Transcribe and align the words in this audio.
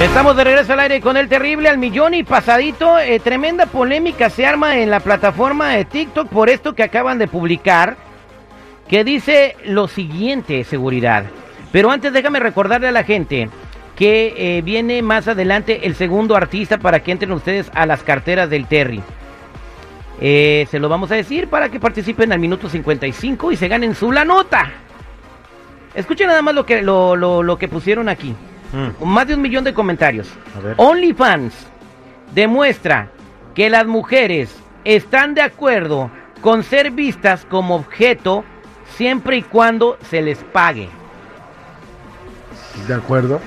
Estamos 0.00 0.34
de 0.34 0.44
regreso 0.44 0.72
al 0.72 0.80
aire 0.80 1.02
con 1.02 1.18
el 1.18 1.28
terrible 1.28 1.68
al 1.68 1.76
millón 1.76 2.14
y 2.14 2.22
pasadito. 2.22 2.98
Eh, 2.98 3.20
tremenda 3.20 3.66
polémica 3.66 4.30
se 4.30 4.46
arma 4.46 4.78
en 4.78 4.88
la 4.88 5.00
plataforma 5.00 5.68
de 5.68 5.84
TikTok 5.84 6.26
por 6.28 6.48
esto 6.48 6.74
que 6.74 6.82
acaban 6.82 7.18
de 7.18 7.28
publicar, 7.28 7.98
que 8.88 9.04
dice 9.04 9.56
lo 9.66 9.88
siguiente, 9.88 10.64
seguridad. 10.64 11.24
Pero 11.70 11.90
antes 11.90 12.14
déjame 12.14 12.40
recordarle 12.40 12.88
a 12.88 12.92
la 12.92 13.04
gente 13.04 13.50
que 13.94 14.32
eh, 14.38 14.62
viene 14.62 15.02
más 15.02 15.28
adelante 15.28 15.86
el 15.86 15.94
segundo 15.94 16.34
artista 16.34 16.78
para 16.78 17.00
que 17.00 17.12
entren 17.12 17.32
ustedes 17.32 17.70
a 17.74 17.84
las 17.84 18.02
carteras 18.02 18.48
del 18.48 18.66
Terry. 18.66 19.02
Eh, 20.18 20.66
se 20.70 20.78
lo 20.78 20.88
vamos 20.88 21.10
a 21.10 21.16
decir 21.16 21.48
para 21.48 21.68
que 21.68 21.78
participen 21.78 22.32
al 22.32 22.38
minuto 22.38 22.70
55 22.70 23.52
y 23.52 23.56
se 23.56 23.68
ganen 23.68 23.94
su 23.94 24.10
la 24.12 24.24
nota. 24.24 24.72
Escuchen 25.94 26.28
nada 26.28 26.40
más 26.40 26.54
lo 26.54 26.64
que, 26.64 26.80
lo, 26.80 27.16
lo, 27.16 27.42
lo 27.42 27.58
que 27.58 27.68
pusieron 27.68 28.08
aquí. 28.08 28.34
Mm. 28.72 29.04
Más 29.04 29.26
de 29.26 29.34
un 29.34 29.42
millón 29.42 29.64
de 29.64 29.74
comentarios. 29.74 30.28
OnlyFans 30.76 31.54
demuestra 32.34 33.10
que 33.54 33.70
las 33.70 33.86
mujeres 33.86 34.54
están 34.84 35.34
de 35.34 35.42
acuerdo 35.42 36.10
con 36.40 36.62
ser 36.62 36.90
vistas 36.90 37.44
como 37.44 37.74
objeto 37.74 38.44
siempre 38.96 39.38
y 39.38 39.42
cuando 39.42 39.98
se 40.08 40.22
les 40.22 40.38
pague. 40.38 40.88
¿De 42.86 42.94
acuerdo? 42.94 43.40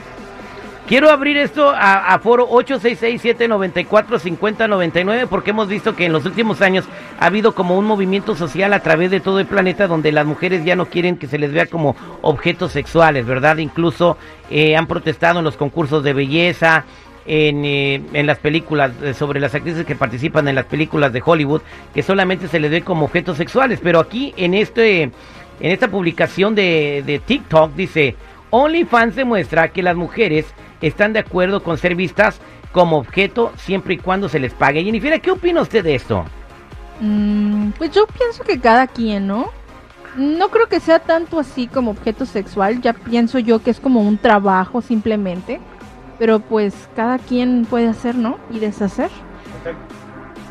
Quiero 0.93 1.09
abrir 1.09 1.37
esto 1.37 1.73
a, 1.75 2.19
foro 2.19 2.47
866-794-5099 2.49 5.25
porque 5.27 5.49
hemos 5.49 5.67
visto 5.67 5.95
que 5.95 6.05
en 6.05 6.13
los 6.13 6.23
últimos 6.23 6.61
años 6.61 6.85
ha 7.19 7.25
habido 7.25 7.55
como 7.55 7.79
un 7.79 7.85
movimiento 7.85 8.35
social 8.35 8.73
a 8.73 8.79
través 8.81 9.09
de 9.09 9.19
todo 9.19 9.39
el 9.39 9.47
planeta 9.47 9.87
donde 9.87 10.11
las 10.11 10.27
mujeres 10.27 10.63
ya 10.63 10.75
no 10.75 10.85
quieren 10.85 11.17
que 11.17 11.25
se 11.25 11.39
les 11.39 11.51
vea 11.51 11.65
como 11.65 11.95
objetos 12.21 12.73
sexuales, 12.73 13.25
¿verdad? 13.25 13.57
Incluso 13.57 14.19
eh, 14.51 14.75
han 14.75 14.85
protestado 14.85 15.39
en 15.39 15.45
los 15.45 15.57
concursos 15.57 16.03
de 16.03 16.13
belleza, 16.13 16.85
en, 17.25 17.65
eh, 17.65 17.99
en, 18.13 18.27
las 18.27 18.37
películas, 18.37 18.91
eh, 19.01 19.15
sobre 19.15 19.39
las 19.39 19.55
actrices 19.55 19.87
que 19.87 19.95
participan 19.95 20.47
en 20.47 20.53
las 20.53 20.65
películas 20.65 21.11
de 21.11 21.23
Hollywood, 21.25 21.63
que 21.91 22.03
solamente 22.03 22.47
se 22.47 22.59
les 22.59 22.69
ve 22.69 22.83
como 22.83 23.05
objetos 23.05 23.37
sexuales. 23.37 23.79
Pero 23.81 23.99
aquí 23.99 24.31
en, 24.37 24.53
este, 24.53 25.01
en 25.01 25.11
esta 25.59 25.87
publicación 25.87 26.53
de, 26.53 27.01
de 27.03 27.17
TikTok 27.17 27.73
dice, 27.73 28.15
OnlyFans 28.51 29.15
demuestra 29.15 29.69
que 29.69 29.81
las 29.81 29.95
mujeres 29.95 30.53
están 30.87 31.13
de 31.13 31.19
acuerdo 31.19 31.63
con 31.63 31.77
ser 31.77 31.95
vistas 31.95 32.39
como 32.71 32.97
objeto 32.97 33.51
siempre 33.55 33.95
y 33.95 33.97
cuando 33.97 34.27
se 34.29 34.39
les 34.39 34.53
pague. 34.53 34.83
Jennifer, 34.83 35.19
¿qué 35.21 35.31
opina 35.31 35.61
usted 35.61 35.83
de 35.83 35.95
esto? 35.95 36.25
Mm, 36.99 37.69
pues 37.71 37.91
yo 37.91 38.05
pienso 38.07 38.43
que 38.43 38.59
cada 38.59 38.87
quien, 38.87 39.27
¿no? 39.27 39.49
No 40.17 40.49
creo 40.49 40.67
que 40.67 40.79
sea 40.79 40.99
tanto 40.99 41.39
así 41.39 41.67
como 41.67 41.91
objeto 41.91 42.25
sexual, 42.25 42.81
ya 42.81 42.93
pienso 42.93 43.39
yo 43.39 43.63
que 43.63 43.71
es 43.71 43.79
como 43.79 44.01
un 44.01 44.17
trabajo 44.17 44.81
simplemente, 44.81 45.59
pero 46.19 46.39
pues 46.39 46.87
cada 46.95 47.17
quien 47.17 47.65
puede 47.67 47.87
hacer, 47.87 48.15
¿no? 48.15 48.37
Y 48.51 48.59
deshacer. 48.59 49.09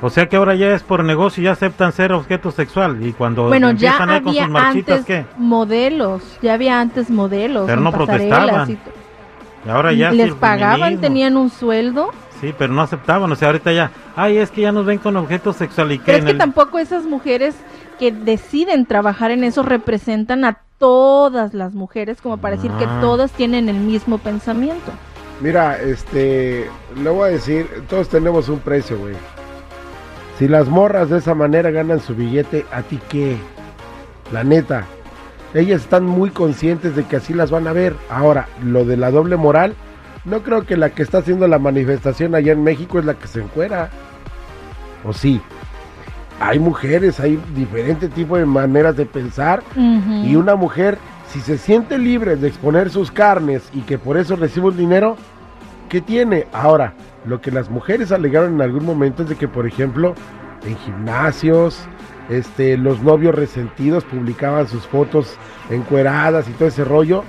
O 0.00 0.10
sea 0.10 0.28
que 0.28 0.34
ahora 0.36 0.56
ya 0.56 0.75
es 0.75 0.83
por 0.83 1.05
negocio 1.05 1.42
y 1.42 1.44
ya 1.44 1.53
aceptan 1.53 1.92
ser 1.92 2.12
objeto 2.12 2.50
sexual 2.50 3.06
y 3.06 3.12
cuando 3.12 3.47
bueno, 3.47 3.70
ya 3.70 3.97
había 3.98 4.20
con 4.20 4.34
sus 4.34 4.48
marchitas, 4.48 4.98
antes 4.98 5.06
¿qué? 5.06 5.27
modelos, 5.38 6.38
ya 6.42 6.55
había 6.55 6.80
antes 6.80 7.08
modelos, 7.08 7.66
pero 7.66 7.80
no 7.80 7.92
protestaban. 7.92 8.72
Y 8.72 8.78
ahora 9.68 9.92
ya 9.92 10.10
les 10.10 10.34
pagaban, 10.34 11.00
tenían 11.00 11.37
un 11.37 11.50
sueldo. 11.50 12.10
Sí, 12.41 12.53
pero 12.59 12.72
no 12.72 12.82
aceptaban, 12.82 13.31
o 13.31 13.37
sea, 13.37 13.48
ahorita 13.48 13.72
ya, 13.72 13.92
ay, 14.16 14.38
es 14.38 14.50
que 14.50 14.62
ya 14.62 14.72
nos 14.72 14.84
ven 14.84 14.98
con 14.98 15.16
objetos 15.16 15.56
sexuales. 15.56 16.00
Pero 16.04 16.19
es 16.19 16.25
que 16.25 16.34
tampoco 16.34 16.78
esas 16.78 17.04
mujeres 17.04 17.54
que 17.98 18.10
deciden 18.10 18.87
trabajar 18.87 19.31
en 19.31 19.44
eso 19.44 19.62
representan 19.62 20.44
a 20.44 20.59
todas 20.78 21.54
las 21.54 21.75
mujeres, 21.75 22.20
como 22.20 22.38
para 22.38 22.56
decir 22.56 22.72
que 22.72 22.84
ah. 22.84 22.98
todas 23.00 23.31
tienen 23.31 23.69
el 23.69 23.76
mismo 23.76 24.19
pensamiento. 24.19 24.91
Mira, 25.41 25.81
este, 25.81 26.69
le 26.97 27.10
voy 27.10 27.28
a 27.28 27.32
decir, 27.32 27.69
todos 27.88 28.08
tenemos 28.08 28.48
un 28.48 28.58
precio, 28.58 28.98
güey. 28.98 29.14
Si 30.38 30.48
las 30.48 30.69
morras 30.69 31.10
de 31.10 31.19
esa 31.19 31.34
manera 31.34 31.70
ganan 31.70 32.00
su 32.00 32.16
billete, 32.16 32.66
¿a 32.72 32.82
ti 32.82 32.98
qué? 33.08 33.37
La 34.32 34.42
neta, 34.42 34.87
ellas 35.54 35.82
están 35.82 36.04
muy 36.04 36.30
conscientes 36.30 36.96
de 36.96 37.04
que 37.04 37.16
así 37.16 37.34
las 37.34 37.50
van 37.50 37.66
a 37.66 37.72
ver. 37.72 37.94
Ahora, 38.10 38.48
lo 38.62 38.84
de 38.84 38.96
la 38.96 39.10
doble 39.10 39.36
moral, 39.36 39.74
no 40.24 40.42
creo 40.42 40.64
que 40.64 40.76
la 40.76 40.90
que 40.90 41.02
está 41.02 41.18
haciendo 41.18 41.48
la 41.48 41.58
manifestación 41.58 42.34
allá 42.34 42.52
en 42.52 42.62
México 42.62 42.98
es 42.98 43.04
la 43.04 43.14
que 43.14 43.26
se 43.26 43.40
encuera. 43.40 43.90
¿O 45.04 45.12
sí? 45.12 45.40
Hay 46.40 46.58
mujeres, 46.58 47.20
hay 47.20 47.40
diferentes 47.54 48.10
tipos 48.10 48.38
de 48.38 48.46
maneras 48.46 48.96
de 48.96 49.06
pensar. 49.06 49.62
Y 49.76 50.36
una 50.36 50.54
mujer, 50.54 50.98
si 51.28 51.40
se 51.40 51.58
siente 51.58 51.98
libre 51.98 52.36
de 52.36 52.48
exponer 52.48 52.90
sus 52.90 53.10
carnes 53.10 53.69
y 53.72 53.80
que 53.80 53.98
por 53.98 54.16
eso 54.16 54.36
recibe 54.36 54.69
un 54.69 54.76
dinero, 54.76 55.16
¿qué 55.88 56.00
tiene? 56.00 56.46
Ahora, 56.52 56.94
lo 57.26 57.40
que 57.40 57.50
las 57.50 57.70
mujeres 57.70 58.10
alegaron 58.10 58.54
en 58.54 58.62
algún 58.62 58.84
momento 58.84 59.22
es 59.22 59.28
de 59.28 59.36
que, 59.36 59.48
por 59.48 59.66
ejemplo, 59.66 60.14
en 60.64 60.76
gimnasios, 60.78 61.84
este, 62.32 62.78
los 62.78 63.03
novios 63.03 63.34
resentidos 63.34 64.04
publicaban 64.04 64.66
sus 64.66 64.87
fotos 64.87 65.37
encueradas 65.70 66.48
y 66.48 66.53
todo 66.53 66.69
ese 66.69 66.84
rollo. 66.84 67.25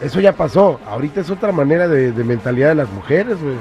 Eso 0.00 0.20
ya 0.20 0.32
pasó. 0.32 0.80
Ahorita 0.86 1.20
es 1.20 1.28
otra 1.30 1.52
manera 1.52 1.86
de, 1.88 2.12
mentalidad 2.24 2.70
de 2.70 2.76
las 2.76 2.90
mujeres, 2.90 3.36
güey. 3.42 3.56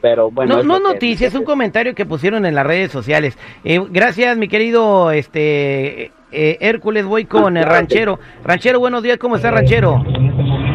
pero 0.00 0.30
bueno. 0.30 0.56
No, 0.56 0.62
no 0.62 0.80
noticia, 0.80 1.28
es 1.28 1.34
un 1.34 1.44
comentario 1.44 1.94
que 1.94 2.06
pusieron 2.06 2.46
en 2.46 2.54
las 2.54 2.66
redes 2.66 2.90
sociales. 2.90 3.38
Eh, 3.62 3.80
gracias, 3.90 4.36
mi 4.36 4.48
querido 4.48 5.10
este 5.10 6.12
eh, 6.32 6.56
Hércules, 6.60 7.04
voy 7.04 7.26
con 7.26 7.56
el 7.56 7.64
Ranchero. 7.64 8.18
Ranchero, 8.42 8.80
buenos 8.80 9.02
días, 9.02 9.18
¿cómo 9.18 9.36
está 9.36 9.50
Ranchero? 9.50 10.02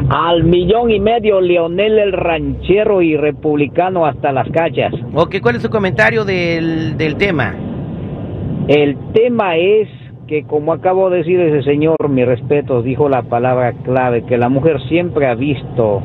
Al 0.09 0.43
millón 0.43 0.91
y 0.91 0.99
medio, 0.99 1.41
Leonel 1.41 1.97
el 1.97 2.13
Ranchero 2.13 3.01
y 3.01 3.17
Republicano 3.17 4.05
hasta 4.05 4.31
las 4.31 4.47
calles. 4.49 4.93
Ok, 5.13 5.37
¿cuál 5.41 5.57
es 5.57 5.63
su 5.63 5.69
comentario 5.69 6.23
del, 6.23 6.95
del 6.95 7.17
tema? 7.17 7.55
El 8.69 8.97
tema 9.13 9.57
es 9.57 9.89
que 10.27 10.43
como 10.43 10.73
acabo 10.73 11.09
de 11.09 11.19
decir 11.19 11.39
ese 11.39 11.63
señor, 11.63 12.09
mi 12.09 12.25
respeto, 12.25 12.81
dijo 12.81 13.07
la 13.07 13.23
palabra 13.23 13.73
clave, 13.83 14.23
que 14.25 14.37
la 14.37 14.49
mujer 14.49 14.81
siempre 14.89 15.25
ha 15.25 15.35
visto 15.35 16.01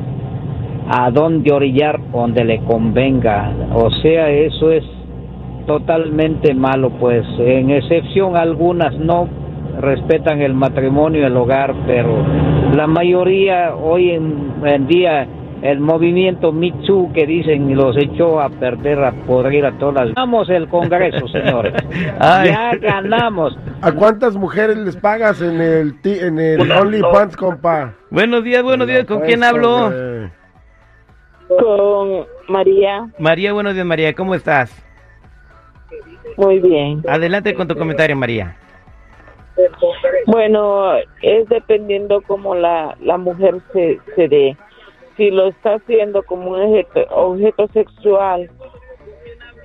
a 0.87 1.11
dónde 1.11 1.53
orillar 1.53 1.99
donde 2.11 2.45
le 2.45 2.59
convenga. 2.59 3.51
O 3.73 3.91
sea, 3.91 4.29
eso 4.29 4.71
es 4.71 4.83
totalmente 5.67 6.53
malo, 6.53 6.91
pues 6.99 7.25
en 7.39 7.69
excepción 7.69 8.37
algunas 8.37 8.97
no 8.97 9.27
respetan 9.81 10.41
el 10.41 10.53
matrimonio 10.53 11.27
el 11.27 11.35
hogar, 11.35 11.73
pero 11.85 12.15
la 12.75 12.87
mayoría 12.87 13.75
hoy 13.75 14.11
en 14.11 14.87
día 14.87 15.27
el 15.63 15.79
movimiento 15.79 16.51
Mitsu 16.51 17.09
que 17.13 17.25
dicen 17.25 17.73
los 17.73 17.95
echó 17.95 18.41
a 18.41 18.49
perder, 18.49 19.01
a 19.01 19.13
podrir 19.13 19.65
a 19.65 19.71
todas. 19.79 20.09
Ganamos 20.09 20.49
el 20.49 20.67
Congreso, 20.67 21.25
señores. 21.29 21.73
Ya 22.19 22.75
ganamos. 22.75 23.57
¿A 23.81 23.93
cuántas 23.93 24.35
mujeres 24.35 24.77
les 24.77 24.97
pagas 24.97 25.41
en 25.41 25.61
el, 25.61 25.95
en 26.03 26.37
el 26.37 26.69
OnlyFans, 26.69 27.37
compa? 27.37 27.93
Buenos 28.09 28.43
días, 28.43 28.61
buenos 28.61 28.87
días. 28.87 29.05
¿Con 29.05 29.21
quién 29.21 29.41
hablo? 29.41 29.89
Con 31.47 32.25
María. 32.49 33.07
María, 33.17 33.53
buenos 33.53 33.73
días, 33.73 33.85
María. 33.85 34.13
¿Cómo 34.13 34.35
estás? 34.35 34.85
Muy 36.35 36.59
bien. 36.59 37.03
Adelante 37.07 37.53
con 37.53 37.69
tu 37.69 37.75
comentario, 37.75 38.17
María. 38.17 38.57
Bueno, 40.25 40.95
es 41.21 41.47
dependiendo 41.47 42.21
cómo 42.27 42.53
la, 42.53 42.97
la 43.01 43.17
mujer 43.17 43.61
se, 43.71 43.99
se 44.15 44.27
dé 44.27 44.57
si 45.17 45.29
lo 45.31 45.47
está 45.47 45.75
haciendo 45.75 46.23
como 46.23 46.51
un 46.51 46.85
objeto, 47.11 47.67
sexual, 47.73 48.49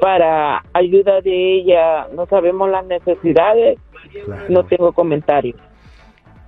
para 0.00 0.62
ayuda 0.75 1.21
de 1.21 1.55
ella, 1.56 2.06
no 2.15 2.27
sabemos 2.27 2.71
las 2.71 2.87
necesidades, 2.87 3.79
Claro. 4.25 4.45
no 4.49 4.65
tengo 4.65 4.93
comentarios. 4.93 5.56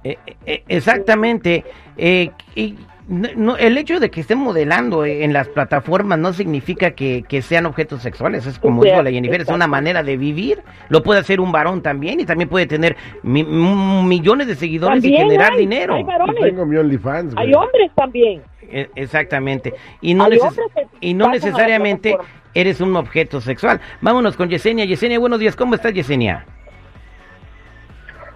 Eh, 0.05 0.17
eh, 0.47 0.63
exactamente. 0.69 1.65
Eh, 1.97 2.31
y 2.55 2.77
no- 3.11 3.29
no, 3.37 3.57
el 3.57 3.77
hecho 3.77 3.99
de 4.01 4.11
que 4.11 4.21
estén 4.21 4.39
modelando 4.39 5.05
en 5.05 5.33
las 5.33 5.49
plataformas 5.49 6.19
no 6.19 6.33
significa 6.33 6.93
que, 6.93 7.25
que 7.29 7.43
sean 7.43 7.67
objetos 7.67 8.01
sexuales. 8.03 8.47
Es 8.47 8.59
como 8.59 8.83
sea, 8.83 8.93
dijo 8.93 9.03
la 9.03 9.11
Jennifer, 9.11 9.41
es 9.43 9.49
una 9.49 9.67
manera 9.67 10.03
de 10.03 10.17
vivir. 10.17 10.63
Lo 10.89 11.03
puede 11.03 11.21
hacer 11.21 11.41
un 11.41 11.51
varón 11.53 11.83
también 11.83 12.21
y 12.21 12.25
también 12.25 12.49
puede 12.49 12.67
tener 12.67 12.97
mi- 13.23 13.45
millones 13.45 14.47
de 14.47 14.55
seguidores 14.55 15.05
y 15.05 15.13
generar 15.15 15.53
hay, 15.53 15.59
dinero. 15.59 15.95
hay 15.97 16.05
varones, 16.05 16.37
Tengo 16.41 16.65
mi 16.65 16.77
OnlyFans, 16.77 17.35
hay 17.37 17.53
hombres 17.53 17.91
también. 17.97 18.43
Eh, 18.63 18.89
Exactamente. 18.95 19.75
Y 20.01 20.15
no, 20.15 20.29
neces- 20.29 20.57
y 21.01 21.13
no 21.15 21.29
necesariamente 21.29 22.17
eres 22.55 22.81
un 22.81 22.95
objeto 22.97 23.41
sexual. 23.41 23.81
Vámonos 24.01 24.37
con 24.37 24.49
Yesenia. 24.49 24.85
Yesenia, 24.85 25.19
buenos 25.19 25.41
días. 25.41 25.57
¿Cómo 25.57 25.75
estás, 25.75 25.93
Yesenia? 25.93 26.47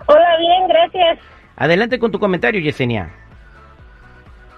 Hola, 0.06 0.36
bien, 0.38 0.68
gracias. 0.68 1.18
Adelante 1.56 1.98
con 1.98 2.10
tu 2.10 2.18
comentario, 2.18 2.60
Yesenia. 2.60 3.10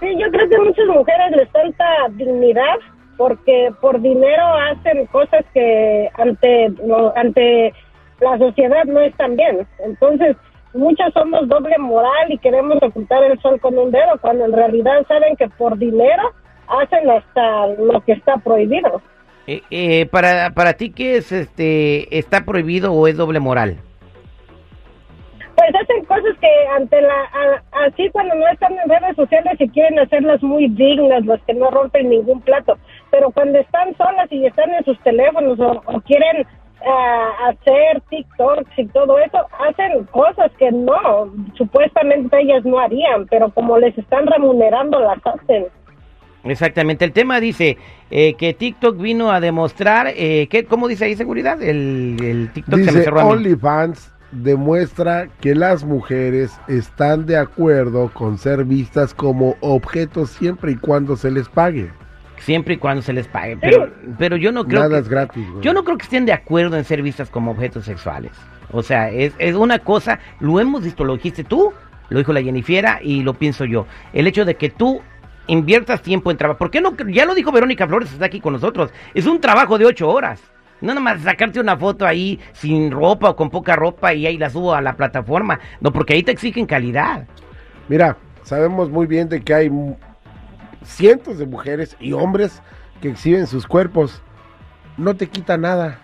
Sí, 0.01 0.07
yo 0.19 0.31
creo 0.31 0.49
que 0.49 0.59
muchas 0.59 0.87
mujeres 0.87 1.37
les 1.37 1.49
falta 1.51 1.85
dignidad 2.11 2.77
porque 3.17 3.71
por 3.81 4.01
dinero 4.01 4.45
hacen 4.71 5.07
cosas 5.07 5.45
que 5.55 6.11
ante 6.19 6.73
ante 7.17 7.73
la 8.21 8.39
sociedad 8.39 8.85
no 8.85 9.01
están 9.01 9.37
bien. 9.37 9.67
Entonces, 9.85 10.37
muchas 10.75 11.13
somos 11.13 11.49
doble 11.49 11.77
moral 11.79 12.31
y 12.31 12.39
queremos 12.39 12.79
ocultar 12.83 13.23
el 13.25 13.41
sol 13.41 13.61
con 13.61 13.79
un 13.79 13.91
dedo 13.91 14.19
cuando 14.21 14.45
en 14.45 14.53
realidad 14.53 15.07
saben 15.09 15.37
que 15.37 15.49
por 15.49 15.79
dinero 15.79 16.33
hacen 16.69 17.09
hasta 17.11 17.67
lo 17.79 18.01
que 18.03 18.13
está 18.13 18.37
prohibido. 18.37 19.01
Eh, 19.47 19.63
eh, 19.71 20.07
para, 20.07 20.51
para 20.51 20.75
ti, 20.75 20.91
¿qué 20.91 21.17
es 21.17 21.31
este 21.31 22.19
está 22.19 22.45
prohibido 22.45 22.93
o 22.93 23.07
es 23.07 23.17
doble 23.17 23.39
moral? 23.41 23.77
Pues 25.69 25.83
hacen 25.83 26.05
cosas 26.05 26.37
que 26.41 26.49
ante 26.77 27.01
la 27.01 27.13
a- 27.13 27.87
así 27.87 28.09
cuando 28.11 28.35
no 28.37 28.47
están 28.49 28.73
en 28.73 28.89
redes 28.89 29.17
sociales 29.17 29.55
y 29.59 29.69
quieren 29.71 29.99
hacerlas 29.99 30.41
muy 30.43 30.69
dignas, 30.69 31.25
las 31.27 31.41
que 31.43 31.55
no 31.55 31.71
rompen 31.71 32.09
ningún 32.09 32.41
plato, 32.43 32.79
pero 33.11 33.31
cuando 33.33 33.59
están 33.59 33.97
solas 33.97 34.31
y 34.31 34.47
están 34.47 34.71
en 34.75 34.85
sus 34.85 34.97
teléfonos 35.01 35.59
o, 35.59 35.83
o 35.87 36.01
quieren 36.03 36.47
ah, 36.87 37.31
hacer 37.49 38.01
TikToks 38.11 38.79
y 38.79 38.87
todo 38.87 39.19
eso, 39.19 39.39
hacen 39.69 40.05
cosas 40.13 40.53
que 40.59 40.71
no, 40.71 41.33
supuestamente 41.55 42.39
ellas 42.41 42.65
no 42.65 42.79
harían, 42.79 43.27
pero 43.27 43.51
como 43.51 43.77
les 43.79 43.97
están 43.99 44.27
remunerando 44.27 45.01
las 45.01 45.19
hacen. 45.27 45.67
Exactamente. 46.45 47.05
El 47.05 47.13
tema 47.13 47.41
dice 47.41 47.77
eh, 48.11 48.35
que 48.35 48.55
TikTok 48.55 48.99
vino 48.99 49.33
a 49.33 49.41
demostrar 49.41 50.07
eh, 50.15 50.47
que, 50.49 50.65
¿cómo 50.65 50.87
dice 50.87 51.07
ahí 51.07 51.17
seguridad? 51.17 51.61
El, 51.61 52.17
el 52.23 52.53
TikTok 52.53 52.77
se 52.77 52.93
me 52.93 52.93
Dice 52.93 53.03
cerró 53.03 53.21
a 53.21 53.25
mí. 53.25 53.31
OnlyFans 53.33 54.13
demuestra 54.33 55.29
que 55.41 55.55
las 55.55 55.85
mujeres 55.85 56.59
están 56.69 57.27
de 57.27 57.37
acuerdo 57.37 58.11
con 58.13 58.39
ser 58.39 58.65
vistas 58.65 59.15
como 59.15 59.57
objetos 59.61 60.31
siempre 60.31 60.73
y 60.73 60.77
cuando 60.77 61.17
se 61.17 61.31
les 61.31 61.49
pague. 61.49 61.91
Siempre 62.39 62.75
y 62.75 62.77
cuando 62.77 63.03
se 63.03 63.13
les 63.13 63.27
pague. 63.29 63.57
Pero, 63.57 63.91
pero 64.19 64.37
yo 64.37 64.53
no 64.53 64.65
creo 64.67 64.81
Nada 64.81 64.97
que, 64.97 65.03
es 65.03 65.09
gratis, 65.09 65.51
güey. 65.51 65.63
yo 65.63 65.73
no 65.73 65.85
creo 65.85 65.97
que 65.97 66.05
estén 66.05 66.27
de 66.27 66.33
acuerdo 66.33 66.77
en 66.77 66.85
ser 66.85 67.03
vistas 67.03 67.31
como 67.31 67.51
objetos 67.51 67.85
sexuales. 67.85 68.33
O 68.73 68.83
sea, 68.83 69.11
es, 69.11 69.33
es 69.39 69.55
una 69.55 69.79
cosa, 69.79 70.19
lo 70.41 70.61
hemos 70.61 70.85
visto, 70.85 71.05
lo 71.05 71.15
dijiste 71.15 71.45
tú, 71.45 71.73
lo 72.09 72.19
dijo 72.19 72.33
la 72.33 72.43
Jennifiera 72.43 73.01
y 73.03 73.23
lo 73.23 73.35
pienso 73.35 73.65
yo. 73.65 73.87
El 74.13 74.27
hecho 74.27 74.45
de 74.45 74.57
que 74.57 74.71
tú 74.71 75.01
inviertas 75.47 76.03
tiempo 76.03 76.31
en 76.31 76.37
trabajo. 76.37 76.59
¿Por 76.59 76.71
qué 76.71 76.81
no? 76.81 76.95
Ya 77.09 77.25
lo 77.25 77.35
dijo 77.35 77.53
Verónica 77.53 77.87
Flores, 77.87 78.13
está 78.13 78.27
aquí 78.27 78.41
con 78.41 78.53
nosotros. 78.53 78.91
Es 79.15 79.27
un 79.27 79.41
trabajo 79.41 79.79
de 79.79 79.87
ocho 79.87 80.09
horas. 80.09 80.43
No 80.81 80.89
nada 80.89 81.01
más 81.01 81.23
sacarte 81.23 81.59
una 81.61 81.77
foto 81.77 82.07
ahí 82.07 82.39
sin 82.53 82.91
ropa 82.91 83.31
o 83.31 83.37
con 83.37 83.51
poca 83.51 83.77
ropa 83.77 84.13
y 84.13 84.27
ahí 84.27 84.37
la 84.37 84.51
subo 84.51 84.75
a 84.75 84.81
la 84.81 84.97
plataforma. 84.97 85.59
No, 85.81 85.93
porque 85.93 86.15
ahí 86.15 86.23
te 86.23 86.33
exigen 86.33 86.67
calidad. 86.67 87.27
Mira, 87.89 88.17
sabemos 88.43 88.91
muy 88.91 89.07
bien 89.07 89.29
de 89.29 89.43
que 89.43 89.55
hay 89.55 89.71
cientos 90.83 91.39
de 91.39 91.47
mujeres 91.47 91.97
y 91.99 92.13
hombres 92.13 92.63
que 93.01 93.09
exhiben 93.11 93.47
sus 93.47 93.67
cuerpos. 93.67 94.23
No 94.97 95.15
te 95.15 95.29
quita 95.29 95.57
nada. 95.57 96.01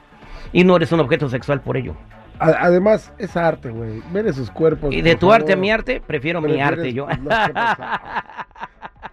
Y 0.52 0.64
no 0.64 0.76
eres 0.76 0.92
un 0.92 1.00
objeto 1.00 1.28
sexual 1.28 1.60
por 1.60 1.76
ello. 1.76 1.96
Además, 2.38 3.12
es 3.18 3.36
arte, 3.36 3.68
güey. 3.70 4.02
Ver 4.10 4.26
esos 4.26 4.50
cuerpos. 4.50 4.92
Y 4.92 5.02
de 5.02 5.14
tu 5.14 5.32
arte 5.32 5.52
a 5.52 5.56
mi 5.56 5.70
arte, 5.70 6.02
prefiero 6.04 6.40
mi 6.40 6.60
arte 6.60 6.92
yo. 6.92 7.06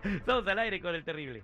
Estamos 0.03 0.47
al 0.47 0.59
aire 0.59 0.81
con 0.81 0.95
el 0.95 1.03
terrible. 1.03 1.44